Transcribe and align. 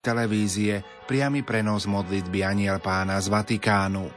televízie 0.00 0.80
priamy 1.04 1.44
prenos 1.44 1.84
modlitby 1.84 2.40
Aniel 2.40 2.80
pána 2.80 3.20
z 3.20 3.28
Vatikánu. 3.28 4.08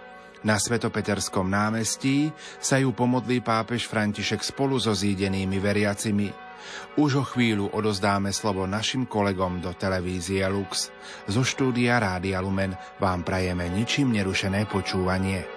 Na 0.47 0.55
Svetopeterskom 0.55 1.47
námestí 1.47 2.31
sa 2.59 2.79
ju 2.79 2.95
pomodlí 2.95 3.43
pápež 3.43 3.91
František 3.91 4.43
spolu 4.43 4.79
so 4.79 4.95
zídenými 4.95 5.59
veriacimi. 5.59 6.31
Už 6.95 7.11
o 7.19 7.23
chvíľu 7.27 7.75
odozdáme 7.75 8.31
slovo 8.31 8.63
našim 8.63 9.03
kolegom 9.03 9.59
do 9.59 9.75
televízie 9.75 10.47
Lux. 10.47 10.87
Zo 11.27 11.43
štúdia 11.43 11.99
Rádia 11.99 12.39
Lumen 12.39 12.79
vám 13.03 13.27
prajeme 13.27 13.67
ničím 13.67 14.15
nerušené 14.15 14.63
počúvanie. 14.71 15.52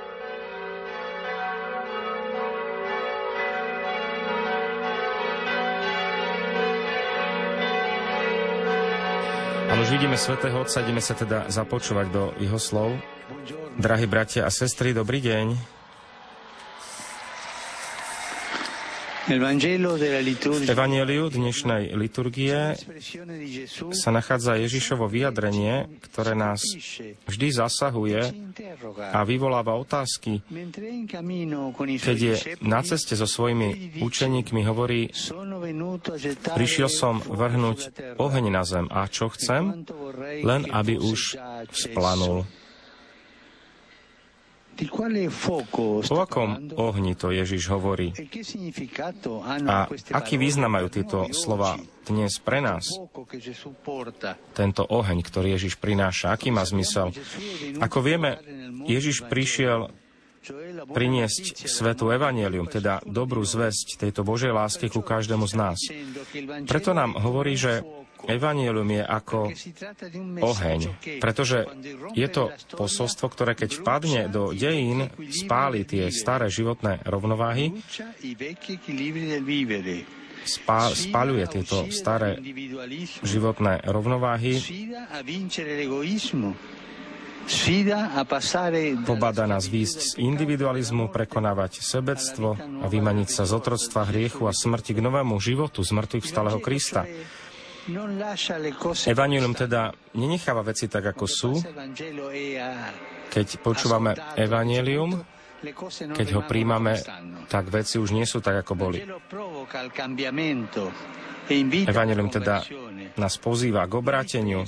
Ale 9.67 9.83
už 9.83 9.91
vidíme 9.91 10.15
Svetého 10.15 10.63
Otca, 10.63 10.79
ideme 10.79 11.03
sa 11.03 11.19
teda 11.19 11.51
započúvať 11.51 12.07
do 12.15 12.31
jeho 12.39 12.57
slov. 12.57 12.95
Drahí 13.77 14.07
bratia 14.07 14.47
a 14.47 14.51
sestry, 14.55 14.95
dobrý 14.95 15.19
deň. 15.19 15.76
V 19.27 20.71
Evangeliu 20.71 21.27
dnešnej 21.27 21.99
liturgie 21.99 22.79
sa 23.91 24.15
nachádza 24.15 24.55
Ježišovo 24.55 25.11
vyjadrenie, 25.11 25.91
ktoré 25.99 26.39
nás 26.39 26.63
vždy 27.27 27.49
zasahuje 27.51 28.23
a 29.03 29.27
vyvoláva 29.27 29.75
otázky. 29.83 30.47
Keď 31.99 32.19
je 32.23 32.35
na 32.63 32.87
ceste 32.87 33.19
so 33.19 33.27
svojimi 33.27 33.99
učeníkmi, 33.99 34.63
hovorí, 34.63 35.11
prišiel 36.55 36.87
som 36.87 37.19
vrhnúť 37.19 37.79
oheň 38.23 38.45
na 38.47 38.63
zem 38.63 38.87
a 38.95 39.11
čo 39.11 39.27
chcem? 39.35 39.91
Len 40.47 40.71
aby 40.71 41.03
už 41.03 41.35
splanul. 41.75 42.47
O 46.07 46.17
akom 46.21 46.51
ohni 46.77 47.17
to 47.17 47.33
Ježiš 47.33 47.73
hovorí? 47.73 48.13
E 48.13 48.29
A 49.65 49.77
aký 50.13 50.37
význam 50.37 50.77
majú 50.77 50.89
tieto 50.93 51.25
slova 51.33 51.81
dnes 52.05 52.37
pre 52.45 52.61
nás? 52.61 52.85
Tento 54.53 54.83
oheň, 54.85 55.19
ktorý 55.25 55.57
Ježiš 55.57 55.81
prináša, 55.81 56.37
aký 56.37 56.53
má 56.53 56.63
zmysel? 56.69 57.11
Ako 57.81 58.05
vieme, 58.05 58.37
Ježiš 58.85 59.25
prišiel 59.25 59.89
priniesť 60.95 61.67
svetu 61.67 62.15
evanelium, 62.15 62.71
teda 62.71 63.03
dobrú 63.03 63.43
zväzť 63.43 63.99
tejto 63.99 64.23
Božej 64.23 64.55
lásky 64.55 64.87
ku 64.87 65.03
každému 65.03 65.43
z 65.51 65.55
nás. 65.59 65.79
Preto 66.71 66.95
nám 66.95 67.19
hovorí, 67.19 67.59
že 67.59 67.83
Evangelium 68.25 68.89
je 68.89 69.03
ako 69.05 69.39
oheň, 70.41 70.81
pretože 71.21 71.69
je 72.17 72.29
to 72.33 72.49
posolstvo, 72.73 73.29
ktoré 73.29 73.53
keď 73.53 73.85
vpadne 73.85 74.23
do 74.33 74.57
dejín, 74.57 75.13
spáli 75.29 75.85
tie 75.85 76.09
staré 76.09 76.49
životné 76.49 77.05
rovnováhy, 77.05 77.77
spá, 80.49 80.91
spáľuje 80.97 81.45
tieto 81.53 81.85
staré 81.93 82.41
životné 83.21 83.85
rovnováhy, 83.85 84.57
pobada 89.07 89.47
nás 89.47 89.71
výjsť 89.71 89.99
z 90.03 90.11
individualizmu, 90.19 91.15
prekonávať 91.15 91.79
sebectvo 91.79 92.59
a 92.59 92.87
vymaniť 92.91 93.29
sa 93.31 93.47
z 93.47 93.55
otroctva 93.55 94.03
hriechu 94.11 94.51
a 94.51 94.53
smrti 94.53 94.99
k 94.99 95.01
novému 95.03 95.39
životu 95.39 95.87
z 95.87 95.95
mŕtvych 95.95 96.27
vstalého 96.27 96.59
Krista. 96.59 97.07
Evangelium 99.07 99.55
teda 99.55 99.95
nenecháva 100.19 100.63
veci 100.67 100.91
tak, 100.91 101.15
ako 101.15 101.25
sú. 101.31 101.53
Keď 103.31 103.47
počúvame 103.63 104.19
Evangelium, 104.35 105.23
keď 106.13 106.29
ho 106.35 106.43
príjmame, 106.43 106.99
tak 107.47 107.71
veci 107.71 108.03
už 108.03 108.11
nie 108.11 108.27
sú 108.27 108.43
tak, 108.43 108.67
ako 108.67 108.73
boli. 108.75 108.99
Evangelium 111.87 112.29
teda 112.29 112.57
nás 113.17 113.35
pozýva 113.39 113.87
k 113.87 113.93
obráteniu, 113.95 114.67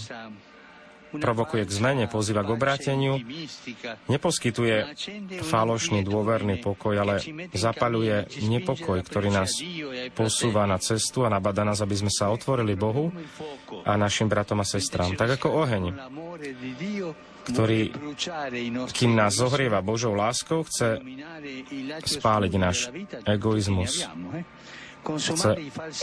provokuje 1.17 1.65
k 1.65 1.73
zmene, 1.73 2.05
pozýva 2.11 2.45
k 2.45 2.53
obráteniu, 2.53 3.17
neposkytuje 4.13 4.93
falošný 5.41 6.05
dôverný 6.05 6.61
pokoj, 6.61 6.95
ale 7.01 7.25
zapaľuje 7.57 8.45
nepokoj, 8.45 9.01
ktorý 9.01 9.33
nás 9.33 9.57
posúva 10.13 10.69
na 10.69 10.77
cestu 10.77 11.25
a 11.25 11.33
nabada 11.33 11.65
nás, 11.65 11.81
aby 11.81 11.97
sme 11.97 12.13
sa 12.13 12.29
otvorili 12.29 12.77
Bohu 12.77 13.09
a 13.89 13.97
našim 13.97 14.29
bratom 14.29 14.61
a 14.61 14.67
sestrám. 14.69 15.17
Tak 15.17 15.41
ako 15.41 15.49
oheň, 15.65 15.85
ktorý, 17.49 17.81
kým 18.93 19.13
nás 19.17 19.41
zohrieva 19.41 19.81
Božou 19.81 20.13
láskou, 20.13 20.69
chce 20.69 21.01
spáliť 22.05 22.53
náš 22.61 22.93
egoizmus, 23.25 24.05
chce 25.09 25.51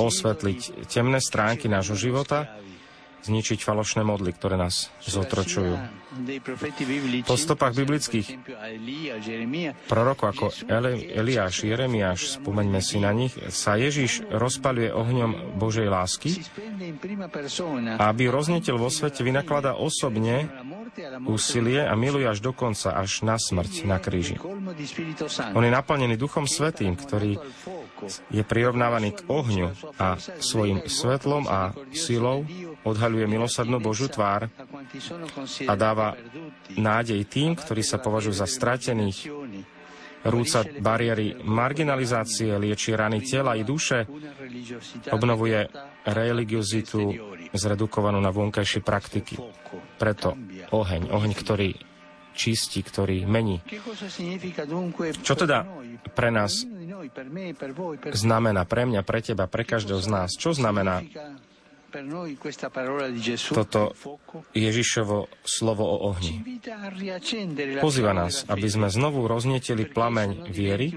osvetliť 0.01 0.89
temné 0.89 1.22
stránky 1.22 1.69
nášho 1.69 1.93
života 1.93 2.64
zničiť 3.25 3.59
falošné 3.65 4.05
modly, 4.05 4.31
ktoré 4.31 4.55
nás 4.55 4.93
zotročujú. 5.01 5.75
Po 7.27 7.35
stopách 7.35 7.73
biblických 7.75 8.39
prorokov 9.89 10.27
ako 10.31 10.45
Eli, 10.69 11.11
Eliáš, 11.11 11.67
Jeremiáš, 11.67 12.39
spomeňme 12.39 12.79
si 12.79 13.03
na 13.03 13.11
nich, 13.11 13.35
sa 13.51 13.75
Ježiš 13.75 14.23
rozpaluje 14.31 14.93
ohňom 14.95 15.59
Božej 15.59 15.91
lásky 15.91 16.39
a 17.99 18.03
aby 18.07 18.31
roznetil 18.31 18.79
vo 18.79 18.87
svete, 18.87 19.25
vynakladá 19.27 19.75
osobne 19.75 20.47
úsilie 21.27 21.83
a 21.83 21.93
miluje 21.99 22.23
až 22.23 22.39
do 22.39 22.55
konca, 22.55 22.95
až 22.95 23.27
na 23.27 23.35
smrť 23.35 23.83
na 23.83 23.99
kríži. 23.99 24.39
On 25.51 25.63
je 25.63 25.71
naplnený 25.71 26.15
Duchom 26.15 26.47
Svetým, 26.47 26.95
ktorý 26.95 27.35
je 28.31 28.43
prirovnávaný 28.43 29.19
k 29.19 29.19
ohňu 29.27 29.71
a 29.99 30.19
svojim 30.19 30.87
svetlom 30.87 31.47
a 31.47 31.75
silou 31.91 32.47
odhaľuje 32.85 33.25
milosrdnú 33.25 33.81
Božú 33.81 34.07
tvár 34.07 34.47
a 35.66 35.73
dáva 35.73 36.13
nádej 36.78 37.25
tým, 37.25 37.57
ktorí 37.57 37.81
sa 37.81 37.97
považujú 37.97 38.35
za 38.38 38.47
stratených, 38.47 39.34
rúca 40.25 40.66
bariéry 40.81 41.38
marginalizácie, 41.46 42.57
lieči 42.57 42.97
rany 42.97 43.22
tela 43.22 43.53
i 43.53 43.62
duše, 43.62 44.09
obnovuje 45.13 45.69
religiozitu 46.06 47.13
zredukovanú 47.53 48.18
na 48.18 48.34
vonkajšie 48.34 48.81
praktiky. 48.81 49.38
Preto 50.02 50.34
oheň, 50.73 51.13
oheň, 51.13 51.31
ktorý 51.34 51.69
čistí, 52.35 52.84
ktorý 52.84 53.23
mení. 53.23 53.63
Čo 55.23 55.34
teda 55.40 55.63
pre 56.12 56.29
nás 56.34 56.67
znamená, 58.12 58.67
pre 58.67 58.84
mňa, 58.84 59.02
pre 59.07 59.19
teba, 59.23 59.47
pre 59.47 59.63
každého 59.63 60.02
z 60.03 60.09
nás? 60.12 60.29
Čo 60.35 60.52
znamená 60.52 61.06
toto 63.56 63.95
Ježišovo 64.51 65.31
slovo 65.45 65.83
o 65.85 65.97
ohni. 66.11 66.59
Pozýva 67.79 68.11
nás, 68.11 68.44
aby 68.51 68.67
sme 68.67 68.88
znovu 68.91 69.23
roznietili 69.29 69.88
plameň 69.88 70.51
viery, 70.51 70.91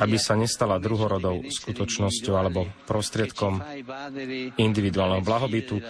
aby 0.00 0.16
sa 0.16 0.38
nestala 0.38 0.80
druhorodou 0.80 1.44
skutočnosťou 1.44 2.34
alebo 2.36 2.70
prostriedkom 2.88 3.60
individuálneho 4.56 5.20
blahobytu, 5.20 5.82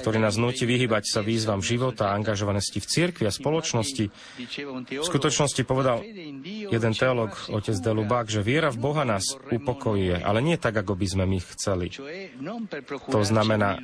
ktorý 0.00 0.18
nás 0.20 0.36
nutí 0.36 0.68
vyhybať 0.68 1.04
sa 1.08 1.20
výzvam 1.24 1.64
života 1.64 2.12
a 2.12 2.14
angažovanosti 2.18 2.78
v 2.82 2.86
cirkvi 2.86 3.24
a 3.28 3.32
spoločnosti. 3.32 4.04
V 4.90 5.06
skutočnosti 5.06 5.62
povedal 5.64 6.04
jeden 6.68 6.92
teológ, 6.92 7.32
otec 7.48 7.76
de 7.78 7.92
Lubák, 7.94 8.26
že 8.28 8.44
viera 8.44 8.68
v 8.68 8.78
Boha 8.80 9.08
nás 9.08 9.24
upokojuje, 9.48 10.20
ale 10.20 10.44
nie 10.44 10.60
tak, 10.60 10.76
ako 10.76 10.92
by 10.98 11.06
sme 11.06 11.24
my 11.24 11.38
chceli. 11.56 11.88
To 13.10 13.20
znamená, 13.30 13.78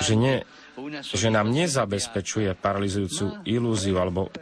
že, 0.00 0.14
nie, 0.16 0.40
že 1.04 1.28
nám 1.28 1.52
nezabezpečuje 1.52 2.56
paralizujúcu 2.56 3.44
ilúziu 3.44 4.00
alebo 4.00 4.32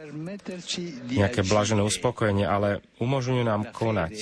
nejaké 1.11 1.43
blažené 1.43 1.83
uspokojenie, 1.83 2.47
ale 2.47 2.79
umožňuje 3.03 3.43
nám 3.43 3.67
konať. 3.75 4.13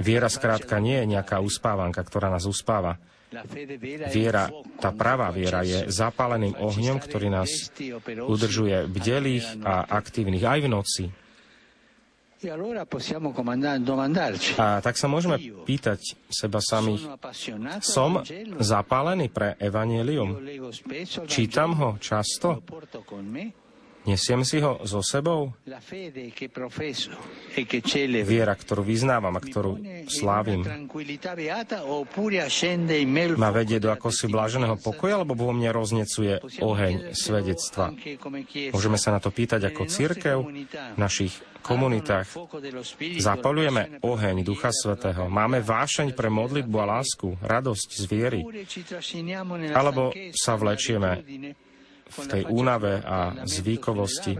Viera 0.00 0.28
skrátka 0.32 0.80
nie 0.80 0.96
je 1.04 1.06
nejaká 1.12 1.36
uspávanka, 1.38 2.00
ktorá 2.00 2.32
nás 2.32 2.48
uspáva. 2.48 2.96
Viera, 4.10 4.50
tá 4.82 4.90
pravá 4.90 5.30
viera 5.30 5.62
je 5.62 5.86
zapáleným 5.86 6.58
ohňom, 6.58 6.98
ktorý 6.98 7.30
nás 7.30 7.70
udržuje 8.26 8.90
bdelých 8.90 9.62
a 9.62 9.86
aktívnych 9.86 10.42
aj 10.42 10.58
v 10.66 10.68
noci, 10.68 11.04
A 14.56 14.80
tak 14.80 14.96
sa 14.96 15.06
môžeme 15.12 15.36
pýtať 15.68 16.00
seba 16.32 16.64
samých, 16.64 17.04
som 17.84 18.24
zapálený 18.56 19.28
pre 19.28 19.60
evanelium? 19.60 20.40
Čítam 21.28 21.76
ho 21.76 22.00
často? 22.00 22.64
Nesiem 24.08 24.40
si 24.48 24.64
ho 24.64 24.80
so 24.88 25.04
sebou? 25.04 25.52
Viera, 28.24 28.54
ktorú 28.56 28.80
vyznávam 28.80 29.36
a 29.36 29.40
ktorú 29.44 29.76
slávim, 30.08 30.64
ma 33.36 33.50
vedie 33.52 33.76
do 33.76 33.92
akosi 33.92 34.26
bláženého 34.32 34.80
pokoja, 34.80 35.20
alebo 35.20 35.36
vo 35.36 35.52
mne 35.52 35.68
roznecuje 35.68 36.40
oheň 36.64 37.12
svedectva. 37.12 37.92
Môžeme 38.72 38.96
sa 38.96 39.12
na 39.12 39.20
to 39.20 39.28
pýtať 39.28 39.68
ako 39.68 39.82
církev 39.84 40.38
v 40.48 40.98
našich 40.98 41.36
komunitách. 41.60 42.24
Zapalujeme 43.20 44.00
oheň 44.00 44.36
Ducha 44.40 44.72
Svetého. 44.72 45.28
Máme 45.28 45.60
vášeň 45.60 46.16
pre 46.16 46.32
modlitbu 46.32 46.76
a 46.80 46.98
lásku, 46.98 47.36
radosť 47.44 47.88
z 48.00 48.04
viery. 48.08 48.40
Alebo 49.76 50.16
sa 50.32 50.56
vlečieme 50.56 51.20
v 52.10 52.26
tej 52.26 52.42
únave 52.50 52.98
a 53.00 53.46
zvykovosti 53.46 54.34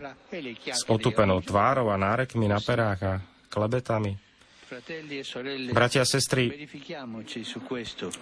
s 0.66 0.82
otupenou 0.90 1.38
tvárou 1.40 1.88
a 1.88 1.96
nárekmi 1.96 2.50
na 2.50 2.58
perách 2.58 3.00
a 3.06 3.14
klebetami. 3.46 4.29
Bratia 5.74 6.02
a 6.02 6.06
sestry, 6.06 6.70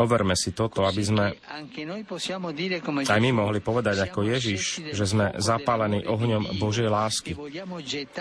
overme 0.01 0.33
si 0.33 0.57
toto, 0.57 0.89
aby 0.89 1.03
sme 1.05 1.25
aj 3.05 3.21
my 3.21 3.31
mohli 3.37 3.61
povedať 3.61 4.09
ako 4.09 4.25
Ježiš, 4.25 4.93
že 4.97 5.05
sme 5.05 5.37
zapálení 5.37 6.09
ohňom 6.09 6.57
Božej 6.57 6.89
lásky. 6.89 7.37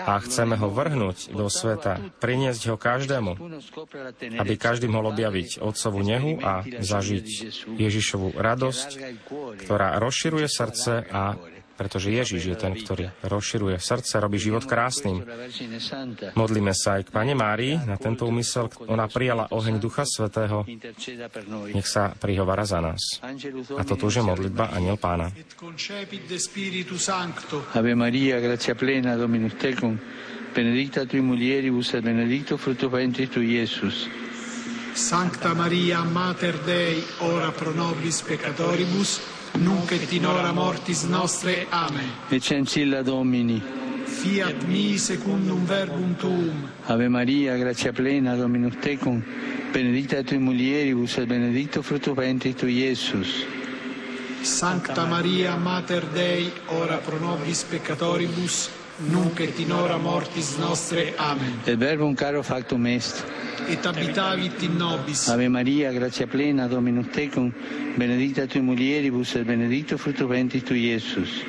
a 0.04 0.14
chceme 0.20 0.60
ho 0.60 0.68
vrhnúť 0.68 1.32
do 1.32 1.48
sveta, 1.48 2.04
priniesť 2.20 2.62
ho 2.68 2.76
každému, 2.76 3.32
aby 4.36 4.54
každý 4.60 4.92
mohol 4.92 5.16
objaviť 5.16 5.64
Otcovú 5.64 6.04
nehu 6.04 6.36
a 6.44 6.60
zažiť 6.68 7.26
Ježišovú 7.80 8.36
radosť, 8.36 8.88
ktorá 9.64 9.96
rozširuje 9.96 10.46
srdce 10.52 11.08
a 11.08 11.32
pretože 11.78 12.10
Ježiš 12.10 12.42
je 12.42 12.56
ten, 12.58 12.74
ktorý 12.74 13.14
rozširuje 13.22 13.78
srdce, 13.78 14.18
robí 14.18 14.42
život 14.42 14.66
krásnym. 14.66 15.22
Modlíme 16.34 16.74
sa 16.74 16.98
aj 16.98 17.06
k 17.06 17.14
Pane 17.14 17.38
Márii 17.38 17.78
na 17.86 17.94
tento 17.94 18.26
úmysel. 18.26 18.66
Ona 18.90 19.06
prijala 19.06 19.46
oheň 19.54 19.78
Ducha 19.78 20.02
Svetého. 20.02 20.66
Nech 21.70 21.86
sa 21.86 22.10
prihovara 22.18 22.66
za 22.66 22.82
nás. 22.82 23.22
A 23.78 23.82
toto 23.86 24.10
už 24.10 24.18
je 24.18 24.24
modlitba 24.26 24.74
Aniel 24.74 24.98
Pána. 24.98 25.30
Ave 27.78 27.92
Maria, 27.94 28.42
gracia 28.42 28.74
plena, 28.74 29.14
Dominus 29.14 29.54
tecum, 29.54 29.94
benedicta 30.50 31.06
tui 31.06 31.22
mulieribus 31.22 31.94
et 31.94 32.02
benedictus 32.02 32.58
fructus 32.58 32.90
ventris 32.90 33.30
tui, 33.30 33.54
Iesus. 33.54 34.10
Sancta 34.98 35.54
Maria, 35.54 36.02
Mater 36.02 36.58
Dei, 36.66 36.98
ora 37.22 37.54
pro 37.54 37.70
nobis 37.70 38.18
peccatoribus, 38.26 39.37
nunc 39.54 39.90
et 39.92 40.12
in 40.12 40.24
hora 40.24 40.52
mortis 40.52 41.04
nostre. 41.04 41.66
Amen. 41.70 42.10
Et 42.30 42.42
cencilla 42.42 43.02
Domini. 43.02 43.62
Fiat 44.04 44.64
mi 44.66 44.98
secundum 44.98 45.64
verbum 45.64 46.16
tuum. 46.16 46.70
Ave 46.86 47.08
Maria, 47.08 47.56
gratia 47.56 47.92
plena, 47.92 48.34
Dominus 48.36 48.76
tecum, 48.80 49.22
benedicta 49.72 50.22
tui 50.22 50.38
mulieribus 50.38 51.18
et 51.18 51.26
benedictus 51.26 51.84
fructus 51.84 52.14
ventris 52.14 52.54
tui, 52.54 52.72
Iesus. 52.72 53.44
Sancta 54.42 55.04
Maria, 55.04 55.56
Mater 55.56 56.04
Dei, 56.06 56.50
ora 56.68 56.96
pro 56.96 57.18
nobis 57.18 57.64
peccatoribus, 57.64 58.70
nunc 58.98 59.40
et 59.40 59.58
in 59.58 59.72
hora 59.72 59.96
mortis 59.96 60.56
nostre. 60.58 61.14
Amen. 61.16 61.60
Et 61.66 61.76
verbum 61.76 62.14
caro 62.14 62.42
factum 62.42 62.86
est. 62.86 63.24
Et 63.68 63.86
abitavit 63.86 64.62
in 64.62 64.76
nobis. 64.78 65.28
Ave 65.28 65.48
Maria, 65.48 65.92
gratia 65.92 66.26
plena, 66.26 66.68
Dominus 66.68 67.06
tecum, 67.12 67.52
benedicta 67.96 68.46
tui 68.46 68.60
mulieribus 68.60 69.34
et 69.34 69.44
benedictus 69.44 70.00
fructus 70.00 70.28
ventris 70.28 70.64
tui, 70.64 70.86
Iesus. 70.90 71.42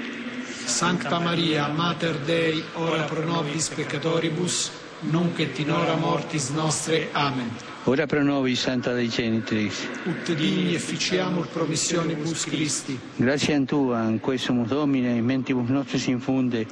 Sancta 0.66 1.19
Maria, 1.19 1.68
Mater 1.68 2.16
Dei, 2.25 2.63
ora 2.75 3.04
pro 3.04 3.24
nobis 3.25 3.69
peccatoribus, 3.69 4.72
nunc 5.01 5.40
et 5.40 5.60
in 5.60 5.69
hora 5.72 5.96
mortis 5.96 6.50
nostre. 6.50 7.10
Amen. 7.13 7.50
Ora 7.86 8.06
pro 8.06 8.22
nobis, 8.22 8.60
Santa 8.60 8.94
Dei 8.94 9.07
Genitrix. 9.07 9.88
Ut 10.06 10.36
digni 10.36 10.75
efficiamur 10.75 11.48
promissionibus 11.48 12.46
Christi. 12.46 13.00
Gratia 13.16 13.60
Tua, 13.66 14.04
in 14.04 14.19
quesumus 14.19 14.68
Domine, 14.68 15.16
in 15.16 15.25
mentibus 15.25 15.69
nostris 15.69 16.07
infunde, 16.07 16.68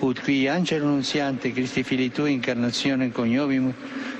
ut 0.00 0.20
qui 0.20 0.48
angelo 0.48 0.86
nunziante 0.86 1.52
Christi 1.52 1.82
Fili 1.82 2.10
Tui 2.10 2.32
incarnazione 2.32 3.10
coniovimus, 3.12 3.74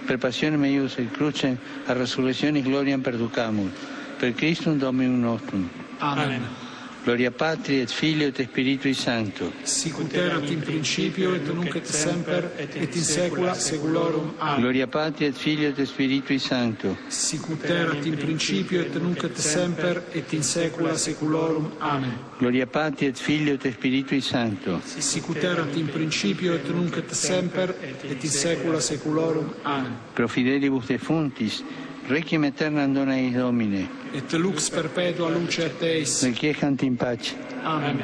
per 0.06 0.19
passione 0.19 0.56
meius 0.56 0.96
et 0.96 1.11
crucem, 1.11 1.58
a 1.87 1.93
resurrezione 1.93 2.62
gloriam 2.62 3.00
perducamur. 3.00 3.70
Per 4.19 4.32
Christum 4.34 4.78
Dominum 4.78 5.20
nostrum. 5.20 5.69
Amen. 5.99 6.68
Gloria 7.05 7.31
Patri 7.31 7.81
et 7.81 7.91
Filio 7.91 8.29
et 8.29 8.43
Spiritui 8.43 8.93
Sancto. 8.93 9.53
Sicut 9.62 10.12
erat 10.15 10.50
in 10.50 10.61
principio 10.61 11.35
et 11.35 11.47
nunc 11.47 11.75
et 11.75 11.87
semper 11.87 12.50
et 12.59 12.75
in 12.77 13.03
saecula 13.03 13.55
saeculorum. 13.55 14.35
Amen. 14.39 14.61
Gloria 14.61 14.87
Patri 14.87 15.27
et 15.27 15.35
Filio 15.35 15.69
et 15.69 15.87
Spiritui 15.87 16.39
Sancto. 16.39 16.97
Sicut 17.09 17.65
erat 17.65 18.05
in 18.05 18.17
principio 18.17 18.83
et 18.83 18.95
nunc 19.00 19.25
et 19.25 19.39
semper 19.39 20.03
et 20.12 20.33
in 20.33 20.43
saecula 20.43 20.97
saeculorum. 20.97 21.71
Amen. 21.79 22.19
Gloria 22.39 22.67
Patri 22.67 23.06
et 23.06 23.17
Filio 23.17 23.55
et 23.55 23.73
Spiritui 23.73 24.21
Sancto. 24.21 24.81
Sicut 24.85 25.43
erat 25.43 25.77
in 25.77 25.89
principio 25.89 26.55
et 26.55 26.69
nunc 26.69 26.97
et 26.97 27.15
semper 27.15 27.75
et 27.81 28.25
in 28.25 28.31
saecula 28.31 28.81
saeculorum. 28.81 29.55
Amen. 29.65 29.97
Pro 30.15 30.29
fidelibus 30.29 30.87
defunctis 30.87 31.62
requiem 32.08 32.44
aeternam 32.44 32.93
dona 32.93 33.16
eis 33.16 33.34
Domine. 33.34 33.88
Et 34.14 34.32
lux 34.38 34.70
perpetua 34.70 35.31
luce 35.31 35.70
Deis. 35.81 36.22
Requiescant 36.25 36.82
in 36.82 36.96
pace. 36.96 37.34
Amen. 37.64 37.99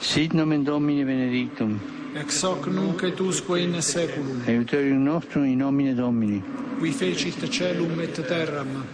Sit 0.00 0.34
nomen 0.34 0.64
Domini 0.64 1.04
benedictum. 1.04 1.80
Ex 2.14 2.42
hoc 2.42 2.66
nunc 2.66 3.02
et 3.04 3.20
usque 3.20 3.58
in 3.58 3.80
saeculum. 3.80 4.42
Aiuterium 4.46 5.04
nostrum 5.04 5.44
in 5.44 5.58
nomine 5.58 5.94
Domini. 5.94 6.42
Qui 6.78 6.90
fecit 6.90 7.48
celum 7.48 8.00
et 8.00 8.26
terram. 8.26 8.84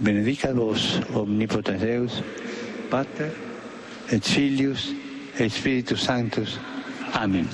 Benedicat 0.00 0.52
vos, 0.52 1.00
omnipotens 1.14 1.78
Deus, 1.78 2.22
Pater, 2.90 3.30
et 4.10 4.24
Filius, 4.24 4.92
et 5.38 5.48
Spiritus 5.48 6.02
Sanctus. 6.02 6.58
Amen. 7.14 7.46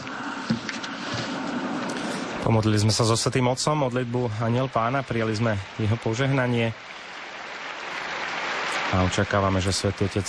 Pomodlili 2.49 2.81
sme 2.81 2.97
sa 2.97 3.05
so 3.05 3.13
Svetým 3.13 3.45
Otcom, 3.45 3.77
modlitbu 3.77 4.41
Aniel 4.41 4.73
Pána, 4.73 5.05
prijali 5.05 5.37
sme 5.37 5.53
jeho 5.77 6.01
požehnanie 6.01 6.73
a 8.89 9.05
očakávame, 9.05 9.61
že 9.61 9.69
Svetý 9.69 10.09
Otec 10.09 10.25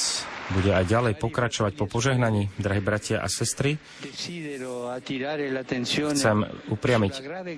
bude 0.51 0.75
aj 0.75 0.83
ďalej 0.83 1.15
pokračovať 1.15 1.79
po 1.79 1.87
požehnaní, 1.87 2.51
drahí 2.59 2.83
bratia 2.83 3.23
a 3.23 3.31
sestry. 3.31 3.79
Chcem 6.11 6.37
upriamiť 6.67 7.13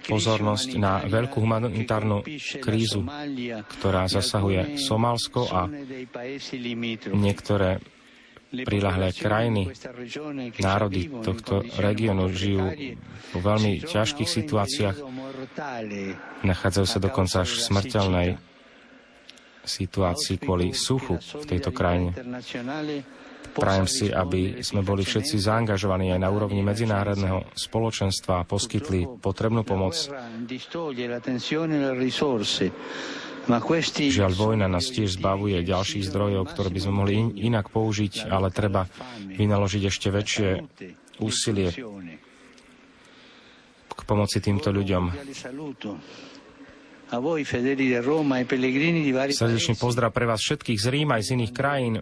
pozornosť 0.05 0.69
na 0.77 1.01
veľkú 1.09 1.41
humanitárnu 1.41 2.21
krízu, 2.61 3.01
ktorá 3.65 4.05
zasahuje 4.05 4.77
Somálsko 4.77 5.49
a 5.49 5.65
niektoré 7.17 7.81
prilahlé 8.51 9.15
krajiny, 9.15 9.71
národy 10.59 11.07
tohto 11.23 11.63
regiónu 11.79 12.27
žijú 12.35 12.67
vo 13.31 13.39
veľmi 13.39 13.79
ťažkých 13.87 14.27
situáciách, 14.27 14.97
nachádzajú 16.43 16.87
sa 16.87 16.99
dokonca 16.99 17.47
až 17.47 17.55
v 17.55 17.61
smrteľnej 17.71 18.29
situácii 19.63 20.35
kvôli 20.41 20.75
suchu 20.75 21.21
v 21.21 21.43
tejto 21.47 21.71
krajine. 21.71 22.11
Prajem 23.51 23.87
si, 23.89 24.07
aby 24.07 24.63
sme 24.63 24.79
boli 24.79 25.03
všetci 25.03 25.35
zaangažovaní 25.35 26.15
aj 26.15 26.19
na 26.23 26.31
úrovni 26.31 26.63
medzinárodného 26.63 27.51
spoločenstva 27.51 28.41
a 28.41 28.47
poskytli 28.47 29.19
potrebnú 29.19 29.67
pomoc. 29.67 29.95
Žiaľ, 33.91 34.31
vojna 34.37 34.67
nás 34.69 34.85
tiež 34.87 35.19
zbavuje 35.19 35.65
ďalších 35.65 36.07
zdrojov, 36.07 36.53
ktoré 36.53 36.69
by 36.71 36.79
sme 36.79 36.93
mohli 36.93 37.13
in, 37.17 37.27
inak 37.51 37.73
použiť, 37.73 38.29
ale 38.29 38.53
treba 38.53 38.87
vynaložiť 39.19 39.83
ešte 39.89 40.07
väčšie 40.13 40.49
úsilie 41.19 41.73
k 43.91 44.01
pomoci 44.07 44.37
týmto 44.39 44.69
ľuďom. 44.71 45.03
Srdečný 49.35 49.75
pozdrav 49.75 50.15
pre 50.15 50.23
vás 50.23 50.39
všetkých 50.39 50.79
z 50.79 50.87
Ríma 50.87 51.19
aj 51.19 51.23
z 51.27 51.29
iných 51.35 51.51
krajín. 51.51 51.95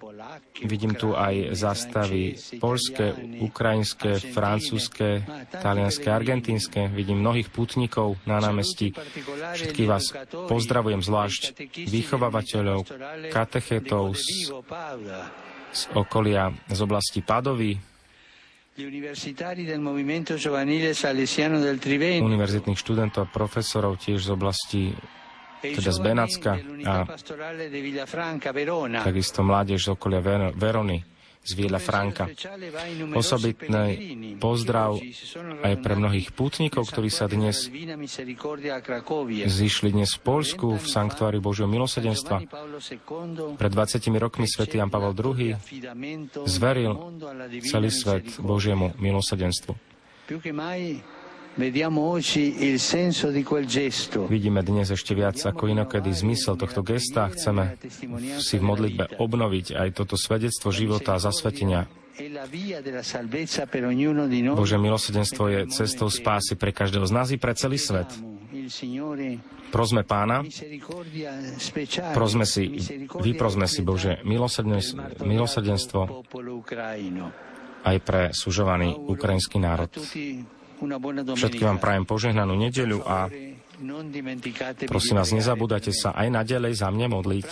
Vidím 0.62 0.94
tu 0.94 1.18
aj 1.18 1.58
zastavy 1.58 2.38
polské, 2.62 3.18
ukrajinské, 3.42 4.22
francúzske, 4.30 5.26
talianské, 5.50 6.08
argentínske. 6.14 6.94
Vidím 6.94 7.26
mnohých 7.26 7.50
putníkov 7.50 8.22
na 8.30 8.38
námestí. 8.38 8.94
Všetkých 9.58 9.90
vás 9.90 10.14
pozdravujem 10.30 11.02
zvlášť 11.02 11.58
vychovávateľov, 11.90 12.86
katechetov 13.34 14.14
z, 14.14 14.54
z 15.74 15.82
okolia, 15.98 16.54
z 16.70 16.80
oblasti 16.86 17.26
Padovy, 17.26 17.82
univerzitných 22.24 22.80
študentov 22.80 23.28
a 23.28 23.28
profesorov 23.28 24.00
tiež 24.00 24.24
z 24.24 24.30
oblasti 24.32 24.82
teda 25.60 25.92
z 25.92 26.00
Benacka 26.00 26.52
a 26.88 27.04
takisto 29.04 29.44
mládež 29.44 29.80
z 29.84 29.90
okolia 29.92 30.24
Ver- 30.24 30.56
Verony. 30.56 31.19
Z 31.44 31.52
Viela 31.56 31.80
Franka. 31.80 32.28
Osobitný 33.16 33.88
pozdrav 34.38 35.00
aj 35.64 35.74
pre 35.80 35.94
mnohých 35.96 36.36
pútnikov, 36.36 36.88
ktorí 36.92 37.10
sa 37.10 37.26
dnes 37.32 37.72
zišli 39.48 39.90
dnes 39.96 40.12
v 40.16 40.22
Polsku 40.22 40.78
v 40.78 40.86
Sanktuári 40.86 41.40
Božieho 41.42 41.72
milosedenstva. 41.72 42.44
Pred 43.56 43.72
20 43.72 44.24
rokmi 44.24 44.46
svätý 44.46 44.78
Jan 44.78 44.92
Pavel 44.92 45.16
II 45.16 45.56
zveril 46.46 46.94
celý 47.66 47.90
svet 47.90 48.40
Božiemu 48.44 48.94
milosedenstvu. 49.00 49.74
Vidíme 54.30 54.64
dnes 54.64 54.88
ešte 54.96 55.12
viac 55.12 55.36
ako 55.44 55.64
inokedy 55.68 56.08
zmysel 56.16 56.56
tohto 56.56 56.80
gesta. 56.88 57.28
Chceme 57.28 57.76
si 58.40 58.56
v 58.56 58.64
modlitbe 58.64 59.20
obnoviť 59.20 59.76
aj 59.76 59.90
toto 59.92 60.16
svedectvo 60.16 60.72
života 60.72 61.20
a 61.20 61.20
zasvetenia. 61.20 61.92
Bože 64.56 64.78
milosedenstvo 64.80 65.44
je 65.52 65.60
cestou 65.72 66.08
spásy 66.08 66.56
pre 66.56 66.72
každého 66.72 67.04
z 67.04 67.12
nás 67.12 67.28
i 67.36 67.38
pre 67.40 67.52
celý 67.56 67.76
svet. 67.76 68.08
Prosme 69.70 70.08
pána, 70.08 70.48
prosme 72.16 72.48
si, 72.48 72.72
vyprosme 73.20 73.68
si 73.68 73.84
Bože 73.84 74.24
milosedenstvo 75.28 76.24
aj 77.80 77.98
pre 78.04 78.32
sužovaný 78.36 78.96
ukrajinský 78.96 79.60
národ. 79.60 79.92
Všetkým 81.36 81.68
vám 81.76 81.80
prajem 81.80 82.06
požehnanú 82.08 82.56
nedeľu 82.56 83.04
a 83.04 83.28
Prosím 84.92 85.24
vás, 85.24 85.32
nezabúdajte 85.32 85.96
sa 85.96 86.12
aj 86.12 86.28
naďalej 86.36 86.84
za 86.84 86.92
mne 86.92 87.16
modliť. 87.16 87.48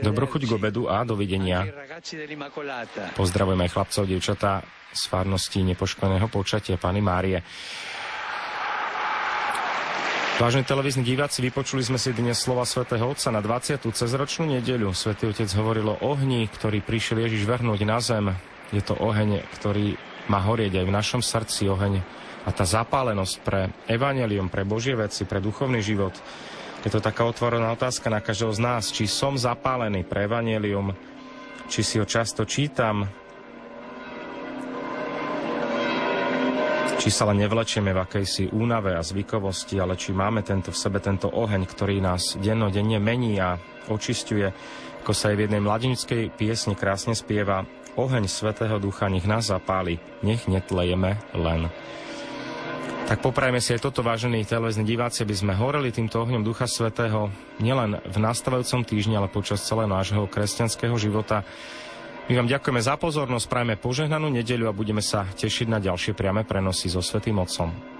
Dobrú 0.00 0.24
chuť 0.24 0.48
k 0.48 0.56
obedu 0.56 0.88
a 0.88 1.04
dovidenia. 1.04 1.68
Pozdravujem 3.12 3.60
aj 3.60 3.70
chlapcov, 3.76 4.08
devčatá 4.08 4.64
z 4.88 5.02
farnosti 5.04 5.60
nepoškodeného 5.60 6.32
počatia 6.32 6.80
Pany 6.80 7.04
Márie. 7.04 7.44
Vážení 10.40 10.64
televízni 10.64 11.04
diváci, 11.04 11.44
vypočuli 11.44 11.84
sme 11.84 12.00
si 12.00 12.16
dnes 12.16 12.40
slova 12.40 12.64
svätého 12.64 13.04
Otca 13.04 13.28
na 13.28 13.44
20. 13.44 13.84
cezročnú 13.92 14.48
nedeľu. 14.56 14.96
Svetý 14.96 15.28
Otec 15.28 15.52
hovoril 15.52 15.92
o 15.92 16.00
ohni, 16.00 16.48
ktorý 16.48 16.80
prišiel 16.80 17.28
Ježiš 17.28 17.44
vrhnúť 17.44 17.80
na 17.84 18.00
zem. 18.00 18.32
Je 18.72 18.80
to 18.80 18.96
oheň, 18.96 19.44
ktorý 19.60 20.00
má 20.32 20.40
horieť 20.40 20.80
aj 20.80 20.84
v 20.88 20.96
našom 20.96 21.20
srdci, 21.20 21.68
oheň 21.68 22.00
a 22.44 22.50
tá 22.52 22.64
zapálenosť 22.64 23.34
pre 23.44 23.68
evanelium, 23.90 24.48
pre 24.48 24.64
Božie 24.64 24.96
veci, 24.96 25.28
pre 25.28 25.44
duchovný 25.44 25.84
život, 25.84 26.16
je 26.80 26.88
to 26.88 27.04
taká 27.04 27.28
otvorená 27.28 27.76
otázka 27.76 28.08
na 28.08 28.24
každého 28.24 28.56
z 28.56 28.60
nás, 28.64 28.88
či 28.88 29.04
som 29.04 29.36
zapálený 29.36 30.00
pre 30.08 30.24
evanelium, 30.24 30.96
či 31.68 31.84
si 31.84 32.00
ho 32.00 32.08
často 32.08 32.48
čítam, 32.48 33.04
či 37.00 37.08
sa 37.08 37.28
len 37.28 37.40
nevlečieme 37.40 37.96
v 37.96 38.02
akejsi 38.04 38.52
únave 38.52 38.92
a 38.92 39.00
zvykovosti, 39.00 39.80
ale 39.80 39.96
či 39.96 40.12
máme 40.12 40.44
tento 40.44 40.68
v 40.68 40.76
sebe 40.76 41.00
tento 41.00 41.32
oheň, 41.32 41.64
ktorý 41.64 42.00
nás 42.00 42.36
dennodenne 42.36 43.00
mení 43.00 43.40
a 43.40 43.56
očistuje, 43.88 44.48
ako 45.00 45.12
sa 45.16 45.32
aj 45.32 45.36
v 45.36 45.42
jednej 45.48 45.64
mladinickej 45.64 46.22
piesni 46.36 46.76
krásne 46.76 47.16
spieva, 47.16 47.64
oheň 47.96 48.28
Svetého 48.28 48.76
Ducha 48.76 49.08
nech 49.08 49.24
nás 49.24 49.48
zapáli, 49.48 49.96
nech 50.20 50.44
netlejeme 50.44 51.16
len. 51.32 51.72
Tak 53.10 53.26
poprajme 53.26 53.58
si 53.58 53.74
aj 53.74 53.82
toto, 53.82 54.06
vážení 54.06 54.46
televízni 54.46 54.86
diváci, 54.86 55.26
aby 55.26 55.34
sme 55.34 55.58
horeli 55.58 55.90
týmto 55.90 56.22
ohňom 56.22 56.46
Ducha 56.46 56.70
Svetého 56.70 57.26
nielen 57.58 57.98
v 58.06 58.16
nastávajúcom 58.22 58.86
týždni, 58.86 59.18
ale 59.18 59.26
počas 59.26 59.66
celého 59.66 59.90
nášho 59.90 60.30
kresťanského 60.30 60.94
života. 60.94 61.42
My 62.30 62.38
vám 62.38 62.46
ďakujeme 62.46 62.78
za 62.78 62.94
pozornosť, 62.94 63.50
prajme 63.50 63.74
požehnanú 63.82 64.30
nedeľu 64.30 64.70
a 64.70 64.78
budeme 64.78 65.02
sa 65.02 65.26
tešiť 65.26 65.66
na 65.66 65.82
ďalšie 65.82 66.14
priame 66.14 66.46
prenosy 66.46 66.86
so 66.86 67.02
Svetým 67.02 67.42
Otcom. 67.42 67.99